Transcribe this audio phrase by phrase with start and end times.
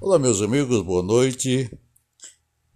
[0.00, 1.68] Olá, meus amigos, boa noite.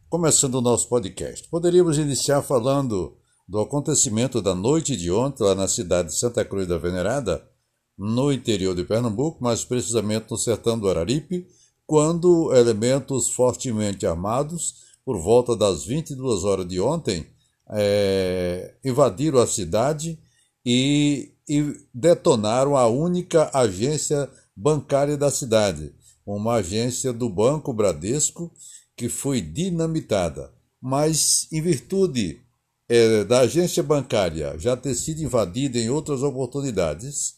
[0.08, 1.48] Começando o nosso podcast.
[1.48, 3.16] Poderíamos iniciar falando
[3.46, 7.48] do acontecimento da noite de ontem, lá na cidade de Santa Cruz da Venerada,
[7.96, 11.46] no interior de Pernambuco, mais precisamente no sertão do Araripe,
[11.86, 17.28] quando elementos fortemente armados, por volta das 22 horas de ontem,
[17.70, 20.18] é, invadiram a cidade
[20.66, 25.94] e, e detonaram a única agência bancária da cidade,
[26.26, 28.52] uma agência do Banco Bradesco
[28.96, 30.52] que foi dinamitada.
[30.80, 32.40] Mas, em virtude
[32.88, 37.34] é, da agência bancária já ter sido invadida em outras oportunidades,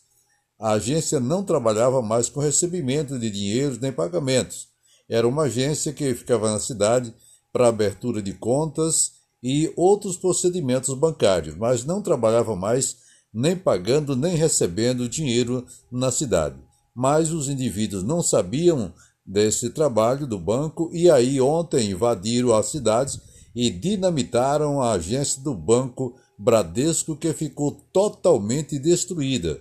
[0.59, 4.69] a agência não trabalhava mais com recebimento de dinheiros nem pagamentos.
[5.09, 7.15] Era uma agência que ficava na cidade
[7.53, 12.97] para abertura de contas e outros procedimentos bancários, mas não trabalhava mais
[13.33, 16.57] nem pagando nem recebendo dinheiro na cidade.
[16.95, 18.93] Mas os indivíduos não sabiam
[19.27, 23.19] desse trabalho do banco e aí ontem invadiram as cidades
[23.55, 29.61] e dinamitaram a agência do banco Bradesco que ficou totalmente destruída.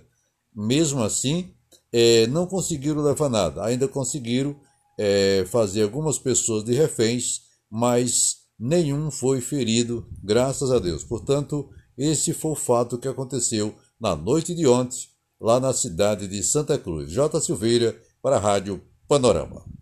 [0.55, 1.51] Mesmo assim,
[1.91, 4.55] é, não conseguiram levar nada, ainda conseguiram
[4.97, 11.03] é, fazer algumas pessoas de reféns, mas nenhum foi ferido, graças a Deus.
[11.03, 15.07] Portanto, esse foi o fato que aconteceu na noite de ontem,
[15.43, 17.11] lá na cidade de Santa Cruz.
[17.11, 17.41] J.
[17.41, 19.72] Silveira, para a Rádio Panorama.